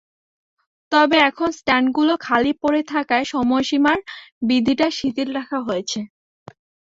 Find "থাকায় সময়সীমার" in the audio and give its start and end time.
2.91-3.99